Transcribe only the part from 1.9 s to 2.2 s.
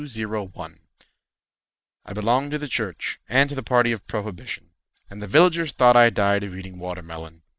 I